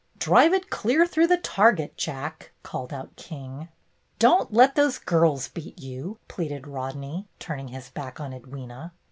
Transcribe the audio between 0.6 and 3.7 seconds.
clear through the target. Jack!" called out King. THE MAY DAY GAMES 85